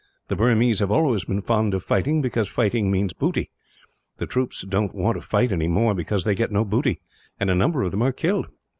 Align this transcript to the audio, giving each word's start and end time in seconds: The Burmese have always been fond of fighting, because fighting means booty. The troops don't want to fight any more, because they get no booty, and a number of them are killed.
The 0.29 0.35
Burmese 0.35 0.79
have 0.79 0.89
always 0.89 1.25
been 1.25 1.43
fond 1.43 1.75
of 1.75 1.83
fighting, 1.83 2.23
because 2.23 2.47
fighting 2.49 2.89
means 2.89 3.13
booty. 3.13 3.51
The 4.17 4.25
troops 4.25 4.63
don't 4.67 4.95
want 4.95 5.13
to 5.15 5.21
fight 5.21 5.51
any 5.51 5.67
more, 5.67 5.93
because 5.93 6.23
they 6.23 6.33
get 6.33 6.51
no 6.51 6.65
booty, 6.65 6.99
and 7.39 7.51
a 7.51 7.55
number 7.55 7.83
of 7.83 7.91
them 7.91 8.01
are 8.01 8.11
killed. 8.11 8.47